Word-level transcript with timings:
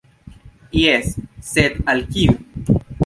Jes, 0.83 1.11
sed 1.51 1.77
al 1.95 2.03
kiu? 2.17 2.39